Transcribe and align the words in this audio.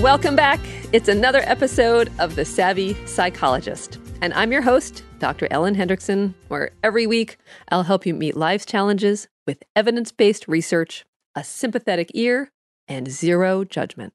Welcome 0.00 0.36
back. 0.36 0.60
It's 0.92 1.08
another 1.08 1.40
episode 1.46 2.12
of 2.18 2.36
The 2.36 2.44
Savvy 2.44 2.94
Psychologist. 3.06 3.98
And 4.20 4.34
I'm 4.34 4.52
your 4.52 4.60
host, 4.60 5.02
Dr. 5.20 5.48
Ellen 5.50 5.74
Hendriksen, 5.74 6.34
where 6.48 6.72
every 6.82 7.06
week 7.06 7.38
I'll 7.70 7.82
help 7.82 8.04
you 8.04 8.12
meet 8.12 8.36
life's 8.36 8.66
challenges 8.66 9.26
with 9.46 9.62
evidence 9.74 10.12
based 10.12 10.46
research, 10.48 11.06
a 11.34 11.42
sympathetic 11.42 12.10
ear, 12.12 12.52
and 12.86 13.10
zero 13.10 13.64
judgment. 13.64 14.12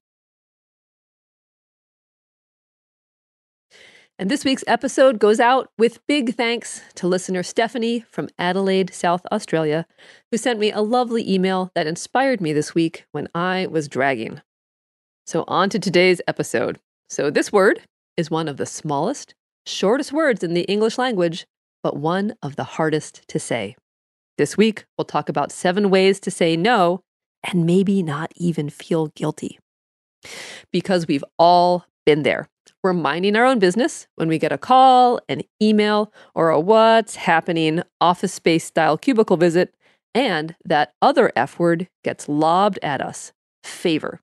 And 4.20 4.30
this 4.30 4.44
week's 4.44 4.64
episode 4.68 5.18
goes 5.18 5.40
out 5.40 5.72
with 5.78 6.06
big 6.06 6.36
thanks 6.36 6.80
to 6.94 7.08
listener 7.08 7.42
Stephanie 7.42 8.04
from 8.08 8.28
Adelaide, 8.38 8.94
South 8.94 9.26
Australia, 9.32 9.88
who 10.30 10.36
sent 10.36 10.60
me 10.60 10.70
a 10.70 10.80
lovely 10.80 11.28
email 11.28 11.72
that 11.74 11.88
inspired 11.88 12.40
me 12.40 12.52
this 12.52 12.72
week 12.72 13.04
when 13.10 13.26
I 13.34 13.66
was 13.66 13.88
dragging. 13.88 14.42
So, 15.24 15.44
on 15.46 15.70
to 15.70 15.78
today's 15.78 16.20
episode. 16.26 16.80
So, 17.08 17.30
this 17.30 17.52
word 17.52 17.82
is 18.16 18.30
one 18.30 18.48
of 18.48 18.56
the 18.56 18.66
smallest, 18.66 19.34
shortest 19.66 20.12
words 20.12 20.42
in 20.42 20.54
the 20.54 20.62
English 20.62 20.98
language, 20.98 21.46
but 21.82 21.96
one 21.96 22.34
of 22.42 22.56
the 22.56 22.64
hardest 22.64 23.26
to 23.28 23.38
say. 23.38 23.76
This 24.36 24.56
week, 24.56 24.84
we'll 24.98 25.04
talk 25.04 25.28
about 25.28 25.52
seven 25.52 25.90
ways 25.90 26.18
to 26.20 26.30
say 26.30 26.56
no 26.56 27.02
and 27.44 27.66
maybe 27.66 28.02
not 28.02 28.32
even 28.36 28.68
feel 28.68 29.08
guilty. 29.14 29.58
Because 30.72 31.06
we've 31.06 31.24
all 31.38 31.86
been 32.04 32.24
there. 32.24 32.48
We're 32.82 32.92
minding 32.92 33.36
our 33.36 33.44
own 33.44 33.60
business 33.60 34.08
when 34.16 34.28
we 34.28 34.38
get 34.38 34.50
a 34.50 34.58
call, 34.58 35.20
an 35.28 35.42
email, 35.62 36.12
or 36.34 36.50
a 36.50 36.58
what's 36.58 37.14
happening 37.14 37.82
office 38.00 38.32
space 38.32 38.64
style 38.64 38.98
cubicle 38.98 39.36
visit, 39.36 39.74
and 40.14 40.56
that 40.64 40.92
other 41.00 41.32
F 41.36 41.60
word 41.60 41.88
gets 42.02 42.28
lobbed 42.28 42.80
at 42.82 43.00
us 43.00 43.32
favor. 43.62 44.20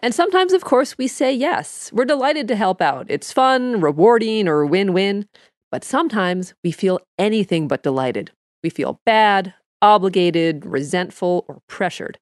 And 0.00 0.14
sometimes, 0.14 0.52
of 0.52 0.64
course, 0.64 0.98
we 0.98 1.08
say 1.08 1.32
yes. 1.32 1.90
We're 1.92 2.04
delighted 2.04 2.48
to 2.48 2.56
help 2.56 2.82
out. 2.82 3.06
It's 3.08 3.32
fun, 3.32 3.80
rewarding, 3.80 4.46
or 4.46 4.66
win 4.66 4.92
win. 4.92 5.26
But 5.72 5.84
sometimes 5.84 6.54
we 6.62 6.70
feel 6.70 7.00
anything 7.18 7.66
but 7.66 7.82
delighted. 7.82 8.30
We 8.62 8.70
feel 8.70 9.00
bad, 9.06 9.54
obligated, 9.82 10.64
resentful, 10.66 11.44
or 11.48 11.60
pressured. 11.66 12.18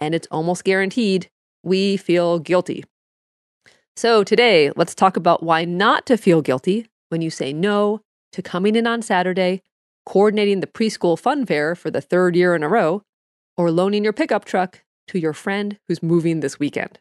And 0.00 0.14
it's 0.14 0.28
almost 0.30 0.64
guaranteed 0.64 1.28
we 1.62 1.96
feel 1.96 2.38
guilty. 2.38 2.84
So 3.96 4.22
today, 4.24 4.70
let's 4.76 4.94
talk 4.94 5.16
about 5.16 5.42
why 5.42 5.64
not 5.64 6.06
to 6.06 6.16
feel 6.16 6.40
guilty 6.40 6.86
when 7.08 7.20
you 7.20 7.30
say 7.30 7.52
no 7.52 8.00
to 8.32 8.42
coming 8.42 8.76
in 8.76 8.86
on 8.86 9.02
Saturday, 9.02 9.62
coordinating 10.06 10.60
the 10.60 10.66
preschool 10.66 11.18
fun 11.18 11.44
fair 11.44 11.74
for 11.74 11.90
the 11.90 12.00
third 12.00 12.36
year 12.36 12.54
in 12.54 12.62
a 12.62 12.68
row, 12.68 13.02
or 13.56 13.70
loaning 13.70 14.04
your 14.04 14.12
pickup 14.12 14.44
truck 14.44 14.84
to 15.08 15.18
your 15.18 15.32
friend 15.32 15.78
who's 15.88 16.02
moving 16.02 16.40
this 16.40 16.58
weekend. 16.58 16.98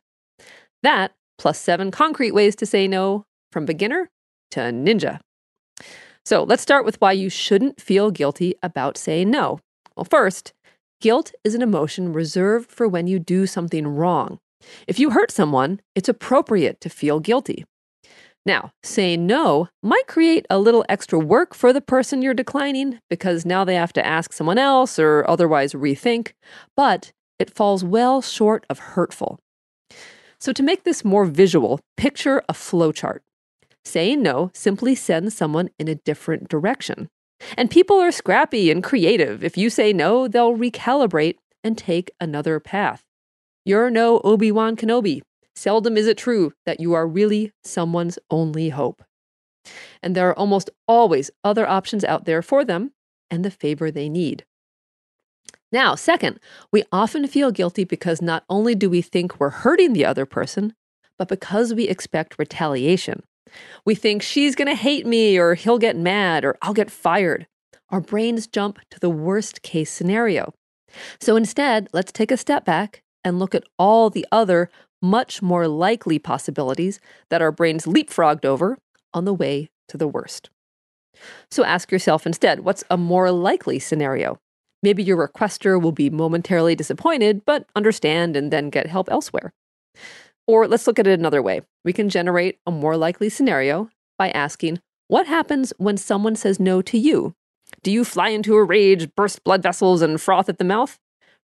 That, 0.83 1.13
plus 1.37 1.59
seven 1.59 1.91
concrete 1.91 2.31
ways 2.31 2.55
to 2.57 2.65
say 2.65 2.87
no 2.87 3.25
from 3.51 3.65
beginner 3.65 4.09
to 4.51 4.59
ninja. 4.59 5.19
So 6.25 6.43
let's 6.43 6.61
start 6.61 6.85
with 6.85 6.99
why 6.99 7.13
you 7.13 7.29
shouldn't 7.29 7.79
feel 7.79 8.11
guilty 8.11 8.55
about 8.61 8.97
saying 8.97 9.31
no. 9.31 9.59
Well, 9.95 10.03
first, 10.03 10.53
guilt 10.99 11.31
is 11.43 11.55
an 11.55 11.61
emotion 11.61 12.11
reserved 12.11 12.71
for 12.71 12.87
when 12.87 13.07
you 13.07 13.19
do 13.19 13.47
something 13.47 13.87
wrong. 13.87 14.39
If 14.87 14.99
you 14.99 15.11
hurt 15.11 15.31
someone, 15.31 15.79
it's 15.95 16.09
appropriate 16.09 16.81
to 16.81 16.89
feel 16.89 17.19
guilty. 17.19 17.65
Now, 18.45 18.71
saying 18.81 19.27
no 19.27 19.67
might 19.83 20.07
create 20.07 20.45
a 20.49 20.59
little 20.59 20.85
extra 20.87 21.19
work 21.19 21.53
for 21.53 21.73
the 21.73 21.81
person 21.81 22.21
you're 22.21 22.33
declining 22.33 22.99
because 23.09 23.45
now 23.45 23.65
they 23.65 23.75
have 23.75 23.93
to 23.93 24.05
ask 24.05 24.31
someone 24.31 24.57
else 24.57 24.97
or 24.97 25.29
otherwise 25.29 25.73
rethink, 25.73 26.31
but 26.75 27.11
it 27.39 27.53
falls 27.53 27.83
well 27.83 28.21
short 28.21 28.65
of 28.69 28.79
hurtful. 28.79 29.39
So, 30.39 30.53
to 30.53 30.63
make 30.63 30.83
this 30.83 31.03
more 31.03 31.25
visual, 31.25 31.79
picture 31.95 32.43
a 32.47 32.53
flowchart. 32.53 33.19
Saying 33.83 34.21
no 34.21 34.51
simply 34.53 34.95
sends 34.95 35.35
someone 35.35 35.69
in 35.79 35.87
a 35.87 35.95
different 35.95 36.49
direction. 36.49 37.09
And 37.55 37.71
people 37.71 37.99
are 37.99 38.11
scrappy 38.11 38.69
and 38.69 38.83
creative. 38.83 39.43
If 39.43 39.57
you 39.57 39.69
say 39.69 39.93
no, 39.93 40.27
they'll 40.27 40.55
recalibrate 40.55 41.35
and 41.63 41.77
take 41.77 42.11
another 42.19 42.59
path. 42.59 43.03
You're 43.65 43.89
no 43.89 44.21
Obi 44.23 44.51
Wan 44.51 44.75
Kenobi. 44.75 45.21
Seldom 45.55 45.97
is 45.97 46.07
it 46.07 46.17
true 46.17 46.53
that 46.65 46.79
you 46.79 46.93
are 46.93 47.07
really 47.07 47.51
someone's 47.63 48.19
only 48.29 48.69
hope. 48.69 49.03
And 50.03 50.15
there 50.15 50.29
are 50.29 50.37
almost 50.37 50.69
always 50.87 51.31
other 51.43 51.67
options 51.67 52.03
out 52.03 52.25
there 52.25 52.41
for 52.41 52.63
them 52.63 52.91
and 53.29 53.43
the 53.43 53.51
favor 53.51 53.89
they 53.89 54.07
need. 54.07 54.45
Now, 55.71 55.95
second, 55.95 56.39
we 56.71 56.83
often 56.91 57.27
feel 57.27 57.51
guilty 57.51 57.83
because 57.83 58.21
not 58.21 58.43
only 58.49 58.73
do 58.73 58.89
we 58.89 59.01
think 59.01 59.39
we're 59.39 59.49
hurting 59.49 59.93
the 59.93 60.05
other 60.05 60.25
person, 60.25 60.73
but 61.17 61.27
because 61.27 61.73
we 61.73 61.87
expect 61.87 62.39
retaliation. 62.39 63.23
We 63.85 63.95
think 63.95 64.21
she's 64.21 64.55
going 64.55 64.67
to 64.67 64.75
hate 64.75 65.05
me, 65.05 65.37
or 65.37 65.55
he'll 65.55 65.77
get 65.77 65.97
mad, 65.97 66.45
or 66.45 66.57
I'll 66.61 66.73
get 66.73 66.91
fired. 66.91 67.47
Our 67.89 68.01
brains 68.01 68.47
jump 68.47 68.79
to 68.91 68.99
the 68.99 69.09
worst 69.09 69.61
case 69.61 69.91
scenario. 69.91 70.53
So 71.19 71.35
instead, 71.35 71.87
let's 71.93 72.11
take 72.11 72.31
a 72.31 72.37
step 72.37 72.65
back 72.65 73.01
and 73.23 73.39
look 73.39 73.55
at 73.55 73.63
all 73.77 74.09
the 74.09 74.25
other, 74.31 74.69
much 75.01 75.41
more 75.41 75.67
likely 75.67 76.19
possibilities 76.19 76.99
that 77.29 77.41
our 77.41 77.51
brains 77.51 77.85
leapfrogged 77.85 78.45
over 78.45 78.77
on 79.13 79.25
the 79.25 79.33
way 79.33 79.69
to 79.89 79.97
the 79.97 80.07
worst. 80.07 80.49
So 81.49 81.63
ask 81.63 81.91
yourself 81.91 82.25
instead 82.25 82.61
what's 82.61 82.83
a 82.89 82.97
more 82.97 83.31
likely 83.31 83.79
scenario? 83.79 84.37
Maybe 84.83 85.03
your 85.03 85.27
requester 85.27 85.81
will 85.81 85.91
be 85.91 86.09
momentarily 86.09 86.75
disappointed, 86.75 87.43
but 87.45 87.65
understand 87.75 88.35
and 88.35 88.51
then 88.51 88.69
get 88.69 88.87
help 88.87 89.09
elsewhere. 89.09 89.53
Or 90.45 90.67
let's 90.67 90.87
look 90.87 90.99
at 90.99 91.07
it 91.07 91.19
another 91.19 91.41
way. 91.41 91.61
We 91.83 91.93
can 91.93 92.09
generate 92.09 92.59
a 92.65 92.71
more 92.71 92.95
likely 92.95 93.29
scenario 93.29 93.89
by 94.17 94.29
asking, 94.29 94.79
What 95.07 95.27
happens 95.27 95.73
when 95.77 95.97
someone 95.97 96.35
says 96.35 96.59
no 96.59 96.81
to 96.83 96.97
you? 96.97 97.33
Do 97.83 97.91
you 97.91 98.05
fly 98.05 98.29
into 98.29 98.55
a 98.55 98.63
rage, 98.63 99.13
burst 99.15 99.43
blood 99.43 99.61
vessels, 99.61 100.01
and 100.01 100.21
froth 100.21 100.49
at 100.49 100.57
the 100.57 100.63
mouth? 100.63 100.97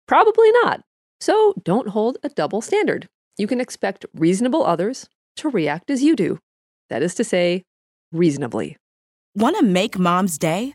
Probably 0.06 0.50
not. 0.62 0.82
So 1.20 1.54
don't 1.62 1.88
hold 1.88 2.18
a 2.22 2.28
double 2.28 2.60
standard. 2.60 3.08
You 3.36 3.46
can 3.46 3.60
expect 3.60 4.06
reasonable 4.14 4.64
others 4.64 5.08
to 5.36 5.48
react 5.48 5.90
as 5.90 6.02
you 6.02 6.16
do. 6.16 6.38
That 6.88 7.02
is 7.02 7.14
to 7.16 7.24
say, 7.24 7.64
reasonably. 8.12 8.76
Want 9.34 9.56
to 9.58 9.64
make 9.64 9.98
mom's 9.98 10.38
day? 10.38 10.74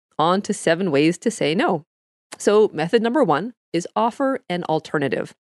on 0.17 0.41
to 0.43 0.53
seven 0.53 0.91
ways 0.91 1.17
to 1.19 1.31
say 1.31 1.55
no. 1.55 1.85
So, 2.37 2.69
method 2.73 3.01
number 3.01 3.23
one 3.23 3.53
is 3.73 3.87
offer 3.95 4.39
an 4.49 4.63
alternative. 4.65 5.33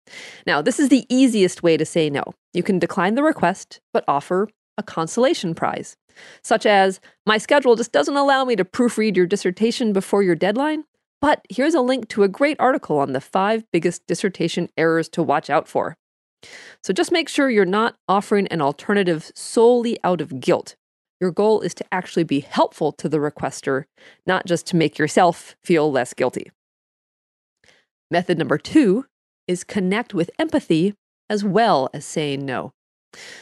Now, 0.47 0.61
this 0.61 0.79
is 0.79 0.89
the 0.89 1.07
easiest 1.09 1.63
way 1.63 1.77
to 1.77 1.85
say 1.85 2.11
no. 2.11 2.23
You 2.53 2.63
can 2.63 2.79
decline 2.79 3.15
the 3.15 3.23
request, 3.23 3.81
but 3.93 4.05
offer 4.07 4.49
a 4.77 4.83
consolation 4.83 5.55
prize, 5.55 5.97
such 6.43 6.67
as 6.67 7.01
My 7.27 7.39
schedule 7.39 7.77
just 7.77 7.93
doesn't 7.93 8.17
allow 8.17 8.45
me 8.45 8.57
to 8.57 8.65
proofread 8.65 9.17
your 9.17 9.27
dissertation 9.27 9.93
before 9.93 10.23
your 10.23 10.35
deadline, 10.35 10.85
but 11.21 11.45
here's 11.51 11.75
a 11.75 11.81
link 11.81 12.09
to 12.09 12.23
a 12.23 12.29
great 12.29 12.59
article 12.61 12.99
on 12.99 13.13
the 13.13 13.21
five 13.21 13.65
biggest 13.73 14.07
dissertation 14.07 14.69
errors 14.77 15.09
to 15.11 15.23
watch 15.23 15.51
out 15.51 15.67
for. 15.69 15.97
So 16.83 16.93
just 16.93 17.11
make 17.11 17.29
sure 17.29 17.51
you're 17.51 17.65
not 17.65 17.97
offering 18.09 18.47
an 18.49 18.63
alternative 18.63 19.33
solely 19.35 19.99
out 20.05 20.21
of 20.21 20.41
guilt. 20.41 20.77
Your 21.21 21.31
goal 21.31 21.61
is 21.61 21.75
to 21.75 21.85
actually 21.91 22.25
be 22.25 22.41
helpful 22.41 22.93
to 22.93 23.09
the 23.09 23.19
requester, 23.19 23.85
not 24.27 24.47
just 24.47 24.67
to 24.69 24.77
make 24.77 24.99
yourself 24.99 25.57
feel 25.65 25.91
less 25.91 26.15
guilty. 26.15 26.51
Method 28.11 28.39
number 28.39 28.57
two 28.57 29.07
is 29.47 29.65
connect 29.65 30.15
with 30.15 30.31
empathy 30.39 30.95
as 31.29 31.45
well 31.45 31.91
as 31.93 32.05
saying 32.05 32.45
no. 32.45 32.73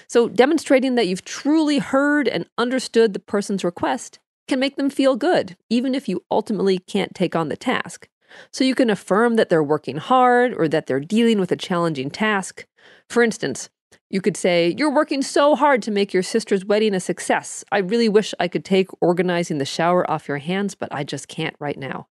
So, 0.08 0.28
demonstrating 0.28 0.94
that 0.94 1.06
you've 1.06 1.24
truly 1.24 1.78
heard 1.78 2.28
and 2.28 2.46
understood 2.56 3.12
the 3.12 3.18
person's 3.18 3.64
request 3.64 4.18
can 4.48 4.60
make 4.60 4.76
them 4.76 4.90
feel 4.90 5.16
good, 5.16 5.56
even 5.68 5.94
if 5.94 6.08
you 6.08 6.24
ultimately 6.30 6.78
can't 6.78 7.14
take 7.14 7.34
on 7.34 7.48
the 7.48 7.56
task. 7.56 8.08
So, 8.52 8.64
you 8.64 8.74
can 8.74 8.90
affirm 8.90 9.34
that 9.36 9.48
they're 9.48 9.62
working 9.62 9.96
hard 9.96 10.54
or 10.54 10.68
that 10.68 10.86
they're 10.86 11.00
dealing 11.00 11.40
with 11.40 11.50
a 11.50 11.56
challenging 11.56 12.10
task. 12.10 12.64
For 13.10 13.22
instance, 13.22 13.68
you 14.10 14.20
could 14.20 14.36
say, 14.36 14.74
You're 14.76 14.94
working 14.94 15.22
so 15.22 15.54
hard 15.54 15.82
to 15.82 15.90
make 15.90 16.12
your 16.12 16.22
sister's 16.22 16.64
wedding 16.64 16.94
a 16.94 17.00
success. 17.00 17.64
I 17.72 17.78
really 17.78 18.08
wish 18.08 18.34
I 18.38 18.48
could 18.48 18.64
take 18.64 18.88
organizing 19.00 19.58
the 19.58 19.64
shower 19.64 20.08
off 20.10 20.28
your 20.28 20.38
hands, 20.38 20.74
but 20.74 20.92
I 20.92 21.04
just 21.04 21.28
can't 21.28 21.56
right 21.58 21.78
now. 21.78 22.08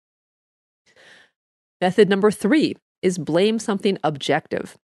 Method 1.81 2.09
number 2.09 2.31
three 2.31 2.75
is 3.01 3.17
blame 3.17 3.59
something 3.59 3.97
objective. 4.03 4.77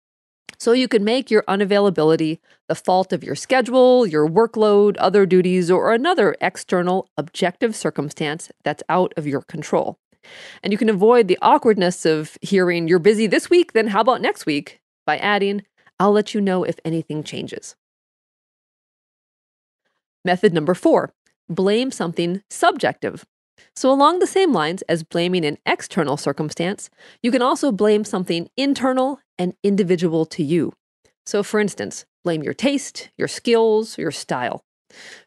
So 0.59 0.73
you 0.73 0.89
can 0.89 1.05
make 1.05 1.31
your 1.31 1.43
unavailability 1.43 2.39
the 2.67 2.75
fault 2.75 3.13
of 3.13 3.23
your 3.23 3.35
schedule, 3.35 4.07
your 4.07 4.27
workload, 4.27 4.97
other 4.99 5.27
duties, 5.27 5.71
or 5.71 5.93
another 5.93 6.35
external 6.41 7.11
objective 7.19 7.77
circumstance 7.77 8.51
that's 8.65 8.83
out 8.89 9.13
of 9.19 9.27
your 9.27 9.43
control. 9.43 9.99
And 10.63 10.73
you 10.73 10.79
can 10.79 10.89
avoid 10.89 11.29
the 11.29 11.39
awkwardness 11.43 12.07
of 12.07 12.39
hearing, 12.41 12.89
you're 12.89 12.99
busy 12.99 13.27
this 13.27 13.51
week, 13.51 13.75
then 13.75 13.89
how 13.89 14.01
about 14.01 14.23
next 14.23 14.47
week? 14.47 14.81
by 15.07 15.17
adding, 15.19 15.63
I'll 15.99 16.13
let 16.13 16.35
you 16.35 16.41
know 16.41 16.65
if 16.65 16.79
anything 16.85 17.23
changes. 17.25 17.75
Method 20.25 20.53
number 20.53 20.75
four 20.75 21.13
blame 21.49 21.91
something 21.91 22.43
subjective. 22.51 23.25
So, 23.75 23.91
along 23.91 24.19
the 24.19 24.27
same 24.27 24.53
lines 24.53 24.83
as 24.83 25.03
blaming 25.03 25.45
an 25.45 25.59
external 25.65 26.17
circumstance, 26.17 26.91
you 27.23 27.31
can 27.31 27.43
also 27.43 27.73
blame 27.73 28.05
something 28.05 28.49
internal 28.57 29.21
and 29.39 29.55
individual 29.63 30.27
to 30.27 30.43
you. 30.43 30.73
So, 31.25 31.43
for 31.43 31.61
instance, 31.61 32.05
blame 32.25 32.43
your 32.43 32.55
taste, 32.55 33.11
your 33.17 33.29
skills, 33.29 33.97
your 33.97 34.11
style. 34.11 34.65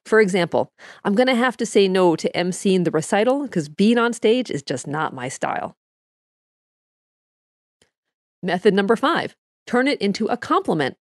For 0.05 0.19
example, 0.19 0.71
I'm 1.03 1.15
going 1.15 1.27
to 1.27 1.35
have 1.35 1.57
to 1.57 1.65
say 1.65 1.87
no 1.87 2.15
to 2.15 2.31
emceeing 2.33 2.85
the 2.85 2.91
recital 2.91 3.43
because 3.43 3.69
being 3.69 3.97
on 3.97 4.13
stage 4.13 4.49
is 4.49 4.63
just 4.63 4.87
not 4.87 5.13
my 5.13 5.27
style. 5.27 5.75
Method 8.41 8.73
number 8.73 8.95
five 8.95 9.35
turn 9.69 9.87
it 9.87 10.01
into 10.01 10.25
a 10.27 10.37
compliment. 10.37 10.97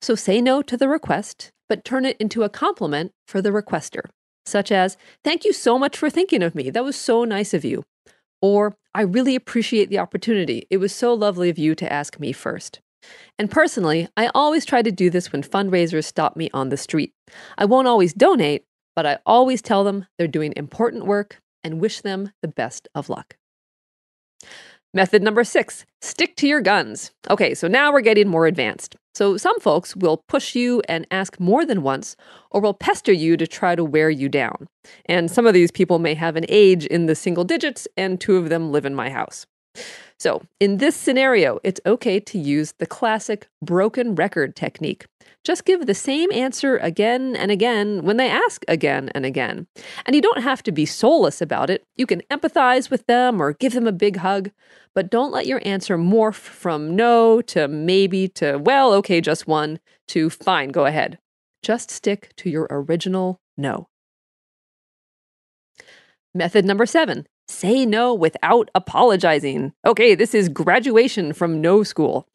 So 0.00 0.14
say 0.14 0.40
no 0.40 0.62
to 0.62 0.76
the 0.76 0.88
request, 0.88 1.50
but 1.68 1.84
turn 1.84 2.04
it 2.04 2.16
into 2.18 2.42
a 2.42 2.48
compliment 2.48 3.12
for 3.26 3.40
the 3.40 3.50
requester 3.50 4.02
such 4.46 4.72
as, 4.72 4.96
Thank 5.24 5.44
you 5.44 5.52
so 5.52 5.78
much 5.78 5.96
for 5.96 6.08
thinking 6.08 6.42
of 6.42 6.54
me. 6.54 6.70
That 6.70 6.84
was 6.84 6.96
so 6.96 7.24
nice 7.24 7.52
of 7.52 7.64
you. 7.64 7.84
Or, 8.40 8.76
I 8.94 9.02
really 9.02 9.34
appreciate 9.34 9.90
the 9.90 9.98
opportunity. 9.98 10.66
It 10.70 10.78
was 10.78 10.94
so 10.94 11.12
lovely 11.12 11.50
of 11.50 11.58
you 11.58 11.74
to 11.74 11.92
ask 11.92 12.18
me 12.18 12.32
first. 12.32 12.80
And 13.38 13.50
personally, 13.50 14.08
I 14.16 14.30
always 14.34 14.64
try 14.64 14.82
to 14.82 14.90
do 14.90 15.10
this 15.10 15.32
when 15.32 15.42
fundraisers 15.42 16.04
stop 16.04 16.36
me 16.36 16.48
on 16.54 16.70
the 16.70 16.76
street. 16.76 17.12
I 17.58 17.64
won't 17.64 17.88
always 17.88 18.14
donate, 18.14 18.64
but 18.94 19.06
I 19.06 19.18
always 19.26 19.60
tell 19.60 19.84
them 19.84 20.06
they're 20.16 20.28
doing 20.28 20.54
important 20.56 21.06
work 21.06 21.40
and 21.62 21.80
wish 21.80 22.00
them 22.00 22.32
the 22.40 22.48
best 22.48 22.88
of 22.94 23.08
luck. 23.08 23.36
Method 24.94 25.22
number 25.22 25.44
six 25.44 25.84
stick 26.00 26.36
to 26.36 26.46
your 26.46 26.60
guns. 26.60 27.10
Okay, 27.28 27.54
so 27.54 27.68
now 27.68 27.92
we're 27.92 28.00
getting 28.00 28.28
more 28.28 28.46
advanced. 28.46 28.96
So 29.14 29.36
some 29.36 29.58
folks 29.60 29.96
will 29.96 30.22
push 30.28 30.54
you 30.54 30.82
and 30.88 31.06
ask 31.10 31.40
more 31.40 31.64
than 31.64 31.82
once, 31.82 32.16
or 32.50 32.60
will 32.60 32.74
pester 32.74 33.12
you 33.12 33.36
to 33.38 33.46
try 33.46 33.74
to 33.74 33.84
wear 33.84 34.10
you 34.10 34.28
down. 34.28 34.68
And 35.06 35.30
some 35.30 35.46
of 35.46 35.54
these 35.54 35.70
people 35.70 35.98
may 35.98 36.14
have 36.14 36.36
an 36.36 36.44
age 36.48 36.86
in 36.86 37.06
the 37.06 37.14
single 37.14 37.44
digits, 37.44 37.88
and 37.96 38.20
two 38.20 38.36
of 38.36 38.50
them 38.50 38.70
live 38.70 38.84
in 38.84 38.94
my 38.94 39.10
house. 39.10 39.46
So, 40.18 40.42
in 40.60 40.78
this 40.78 40.96
scenario, 40.96 41.58
it's 41.62 41.80
okay 41.84 42.20
to 42.20 42.38
use 42.38 42.72
the 42.78 42.86
classic 42.86 43.48
broken 43.62 44.14
record 44.14 44.56
technique. 44.56 45.06
Just 45.44 45.64
give 45.64 45.86
the 45.86 45.94
same 45.94 46.32
answer 46.32 46.76
again 46.78 47.36
and 47.36 47.50
again 47.50 48.02
when 48.02 48.16
they 48.16 48.28
ask 48.28 48.64
again 48.66 49.10
and 49.14 49.24
again. 49.24 49.66
And 50.04 50.16
you 50.16 50.22
don't 50.22 50.42
have 50.42 50.62
to 50.64 50.72
be 50.72 50.86
soulless 50.86 51.40
about 51.40 51.70
it. 51.70 51.84
You 51.96 52.06
can 52.06 52.22
empathize 52.30 52.90
with 52.90 53.06
them 53.06 53.40
or 53.40 53.52
give 53.52 53.72
them 53.72 53.86
a 53.86 53.92
big 53.92 54.16
hug, 54.16 54.50
but 54.94 55.10
don't 55.10 55.30
let 55.30 55.46
your 55.46 55.60
answer 55.64 55.96
morph 55.96 56.34
from 56.34 56.96
no 56.96 57.42
to 57.42 57.68
maybe 57.68 58.26
to, 58.28 58.56
well, 58.56 58.92
okay, 58.94 59.20
just 59.20 59.46
one 59.46 59.78
to 60.08 60.30
fine, 60.30 60.70
go 60.70 60.86
ahead. 60.86 61.18
Just 61.62 61.90
stick 61.90 62.32
to 62.38 62.50
your 62.50 62.66
original 62.70 63.40
no. 63.56 63.88
Method 66.34 66.64
number 66.64 66.86
seven 66.86 67.26
say 67.48 67.86
no 67.86 68.14
without 68.14 68.70
apologizing. 68.74 69.72
Okay, 69.84 70.14
this 70.14 70.34
is 70.34 70.48
graduation 70.48 71.32
from 71.32 71.60
no 71.60 71.82
school. 71.82 72.26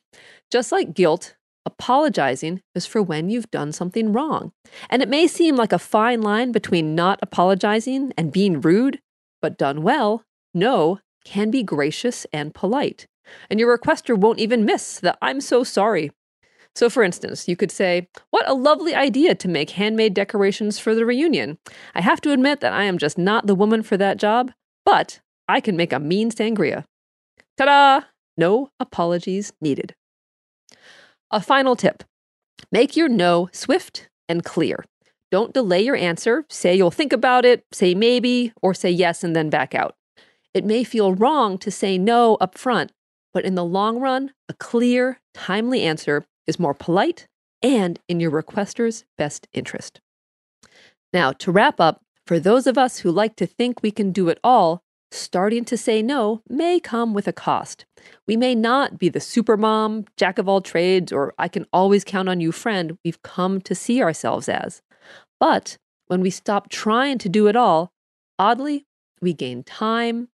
Just 0.51 0.71
like 0.71 0.93
guilt, 0.93 1.35
Apologizing 1.65 2.61
is 2.73 2.87
for 2.87 3.03
when 3.03 3.29
you've 3.29 3.51
done 3.51 3.71
something 3.71 4.11
wrong. 4.11 4.51
And 4.89 5.01
it 5.01 5.09
may 5.09 5.27
seem 5.27 5.55
like 5.55 5.71
a 5.71 5.79
fine 5.79 6.21
line 6.21 6.51
between 6.51 6.95
not 6.95 7.19
apologizing 7.21 8.13
and 8.17 8.31
being 8.31 8.61
rude, 8.61 8.99
but 9.41 9.57
done 9.57 9.83
well, 9.83 10.23
no 10.53 10.99
can 11.23 11.51
be 11.51 11.61
gracious 11.61 12.25
and 12.33 12.53
polite. 12.55 13.05
And 13.49 13.59
your 13.59 13.77
requester 13.77 14.17
won't 14.17 14.39
even 14.39 14.65
miss 14.65 14.99
the 14.99 15.15
I'm 15.21 15.39
so 15.39 15.63
sorry. 15.63 16.11
So, 16.73 16.89
for 16.89 17.03
instance, 17.03 17.47
you 17.47 17.55
could 17.55 17.71
say, 17.71 18.07
What 18.31 18.49
a 18.49 18.55
lovely 18.55 18.95
idea 18.95 19.35
to 19.35 19.47
make 19.47 19.71
handmade 19.71 20.15
decorations 20.15 20.79
for 20.79 20.95
the 20.95 21.05
reunion. 21.05 21.59
I 21.93 22.01
have 22.01 22.21
to 22.21 22.31
admit 22.31 22.61
that 22.61 22.73
I 22.73 22.85
am 22.85 22.97
just 22.97 23.19
not 23.19 23.45
the 23.45 23.55
woman 23.55 23.83
for 23.83 23.97
that 23.97 24.17
job, 24.17 24.51
but 24.85 25.19
I 25.47 25.59
can 25.59 25.75
make 25.75 25.93
a 25.93 25.99
mean 25.99 26.31
sangria. 26.31 26.85
Ta 27.57 27.65
da! 27.65 28.01
No 28.37 28.69
apologies 28.79 29.53
needed. 29.61 29.95
A 31.29 31.41
final 31.41 31.75
tip 31.75 32.03
make 32.71 32.95
your 32.95 33.09
no 33.09 33.49
swift 33.51 34.09
and 34.29 34.43
clear. 34.43 34.85
Don't 35.31 35.53
delay 35.53 35.81
your 35.81 35.95
answer. 35.95 36.45
Say 36.49 36.75
you'll 36.75 36.91
think 36.91 37.13
about 37.13 37.45
it, 37.45 37.63
say 37.71 37.95
maybe, 37.95 38.53
or 38.61 38.73
say 38.73 38.91
yes 38.91 39.23
and 39.23 39.35
then 39.35 39.49
back 39.49 39.73
out. 39.73 39.95
It 40.53 40.65
may 40.65 40.83
feel 40.83 41.15
wrong 41.15 41.57
to 41.59 41.71
say 41.71 41.97
no 41.97 42.35
up 42.35 42.57
front, 42.57 42.91
but 43.33 43.45
in 43.45 43.55
the 43.55 43.63
long 43.63 43.99
run, 43.99 44.31
a 44.49 44.53
clear, 44.53 45.21
timely 45.33 45.83
answer 45.83 46.25
is 46.47 46.59
more 46.59 46.73
polite 46.73 47.27
and 47.61 47.99
in 48.09 48.19
your 48.19 48.31
requester's 48.31 49.05
best 49.17 49.47
interest. 49.53 50.01
Now, 51.13 51.31
to 51.33 51.51
wrap 51.51 51.79
up, 51.79 52.01
for 52.31 52.39
those 52.39 52.65
of 52.65 52.77
us 52.77 52.99
who 52.99 53.11
like 53.11 53.35
to 53.35 53.45
think 53.45 53.83
we 53.83 53.91
can 53.91 54.13
do 54.13 54.29
it 54.29 54.39
all, 54.41 54.81
starting 55.11 55.65
to 55.65 55.75
say 55.75 56.01
no 56.01 56.41
may 56.47 56.79
come 56.79 57.13
with 57.13 57.27
a 57.27 57.33
cost. 57.33 57.83
We 58.25 58.37
may 58.37 58.55
not 58.55 58.97
be 58.97 59.09
the 59.09 59.19
supermom, 59.19 60.07
jack 60.15 60.37
of 60.37 60.47
all 60.47 60.61
trades, 60.61 61.11
or 61.11 61.33
I 61.37 61.49
can 61.49 61.65
always 61.73 62.05
count 62.05 62.29
on 62.29 62.39
you 62.39 62.53
friend 62.53 62.97
we've 63.03 63.21
come 63.21 63.59
to 63.59 63.75
see 63.75 64.01
ourselves 64.01 64.47
as. 64.47 64.81
But 65.41 65.77
when 66.07 66.21
we 66.21 66.29
stop 66.29 66.69
trying 66.69 67.17
to 67.17 67.27
do 67.27 67.47
it 67.47 67.57
all, 67.57 67.91
oddly, 68.39 68.85
we 69.21 69.33
gain 69.33 69.61
time, 69.61 70.29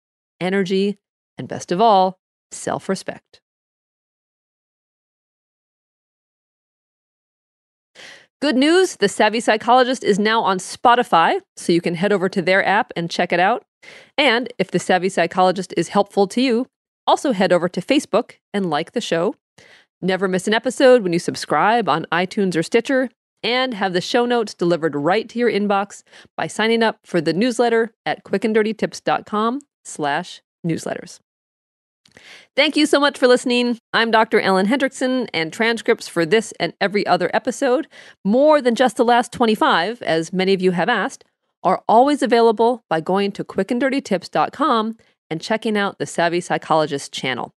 energy, 0.41 0.97
and 1.37 1.47
best 1.47 1.71
of 1.71 1.83
all, 1.83 2.19
self 2.51 2.89
respect. 2.89 3.42
Good 8.43 8.57
news 8.57 8.97
The 8.97 9.09
Savvy 9.09 9.39
Psychologist 9.39 10.03
is 10.03 10.19
now 10.19 10.43
on 10.43 10.59
Spotify, 10.59 11.39
so 11.57 11.73
you 11.73 11.81
can 11.81 11.95
head 11.95 12.11
over 12.11 12.29
to 12.29 12.43
their 12.43 12.67
app 12.67 12.93
and 12.97 13.09
check 13.09 13.33
it 13.33 13.39
out. 13.39 13.63
And 14.19 14.53
if 14.59 14.69
The 14.69 14.81
Savvy 14.81 15.11
Psychologist 15.11 15.73
is 15.77 15.91
helpful 15.91 16.27
to 16.27 16.41
you, 16.43 16.67
also 17.07 17.31
head 17.31 17.53
over 17.53 17.69
to 17.69 17.81
Facebook 17.81 18.33
and 18.53 18.69
like 18.69 18.95
the 18.95 19.01
show. 19.01 19.37
Never 20.01 20.27
miss 20.27 20.49
an 20.49 20.55
episode 20.55 21.05
when 21.05 21.13
you 21.13 21.21
subscribe 21.21 21.89
on 21.89 22.05
iTunes 22.11 22.57
or 22.57 22.65
Stitcher, 22.65 23.11
and 23.45 23.75
have 23.75 23.93
the 23.93 24.01
show 24.01 24.27
notes 24.27 24.55
delivered 24.55 24.97
right 24.97 25.29
to 25.29 25.39
your 25.39 25.49
inbox 25.49 26.03
by 26.37 26.49
signing 26.49 26.83
up 26.83 26.99
for 27.05 27.21
the 27.21 27.33
newsletter 27.33 27.95
at 28.05 28.25
quickanddirtytips.com 28.25 29.61
slash 29.85 30.43
newsletters. 30.67 31.21
Thank 32.55 32.77
you 32.77 32.87
so 32.87 33.01
much 33.01 33.19
for 33.19 33.27
listening. 33.27 33.79
I'm 33.93 34.11
Dr. 34.11 34.41
Ellen 34.41 34.67
Hendriksen, 34.67 35.29
and 35.33 35.53
transcripts 35.53 36.09
for 36.09 36.27
this 36.27 36.53
and 36.61 36.75
every 36.81 37.07
other 37.07 37.31
episode, 37.33 37.89
more 38.25 38.61
than 38.61 38.75
just 38.75 38.97
the 38.97 39.05
last 39.05 39.33
25, 39.33 40.03
as 40.03 40.33
many 40.33 40.53
of 40.53 40.61
you 40.61 40.73
have 40.73 40.89
asked, 40.89 41.25
are 41.63 41.83
always 41.89 42.23
available 42.23 42.85
by 42.91 43.01
going 43.01 43.33
to 43.33 43.45
quickanddirtytips.com 43.45 44.97
and 45.31 45.41
checking 45.41 45.77
out 45.77 45.99
the 45.99 46.07
Savvy 46.07 46.41
Psychologist 46.41 47.13
channel. 47.13 47.53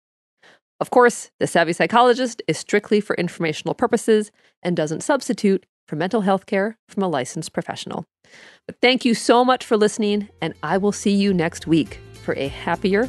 Of 0.80 0.90
course, 0.90 1.30
the 1.40 1.46
Savvy 1.46 1.73
Psychologist 1.73 2.42
is 2.46 2.58
strictly 2.58 3.00
for 3.00 3.16
informational 3.16 3.75
purposes 3.75 4.30
and 4.62 4.76
doesn't 4.76 5.02
substitute 5.02 5.66
for 5.88 5.96
mental 5.96 6.23
health 6.23 6.46
care 6.46 6.76
from 6.88 7.02
a 7.02 7.08
licensed 7.08 7.52
professional. 7.52 8.04
But 8.66 8.76
thank 8.80 9.04
you 9.04 9.14
so 9.14 9.44
much 9.44 9.64
for 9.64 9.76
listening, 9.76 10.28
and 10.40 10.54
I 10.62 10.78
will 10.78 10.92
see 10.92 11.12
you 11.12 11.32
next 11.32 11.66
week 11.66 12.00
for 12.23 12.34
a 12.37 12.49
happier, 12.49 13.08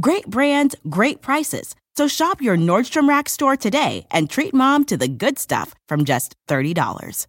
Great 0.00 0.26
brands, 0.26 0.74
great 0.88 1.22
prices. 1.22 1.74
So 1.96 2.08
shop 2.08 2.42
your 2.42 2.56
Nordstrom 2.56 3.08
Rack 3.08 3.28
store 3.28 3.56
today 3.56 4.06
and 4.10 4.28
treat 4.28 4.52
mom 4.52 4.84
to 4.86 4.96
the 4.96 5.06
good 5.06 5.38
stuff 5.38 5.74
from 5.86 6.04
just 6.04 6.34
$30. 6.48 7.26